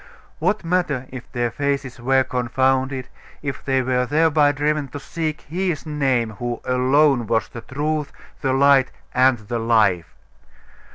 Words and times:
What 0.39 0.63
matter 0.63 1.05
if 1.11 1.31
their 1.31 1.51
faces 1.51 1.99
were 1.99 2.23
confounded, 2.23 3.07
if 3.43 3.63
they 3.63 3.83
were 3.83 4.07
thereby 4.07 4.51
driven 4.51 4.87
to 4.87 4.99
seek 4.99 5.41
His 5.41 5.85
Name, 5.85 6.31
who 6.39 6.59
alone 6.65 7.27
was 7.27 7.47
the 7.49 7.61
Truth, 7.61 8.11
the 8.41 8.51
Light, 8.51 8.89
and 9.13 9.37
the 9.37 9.59
Life? 9.59 10.15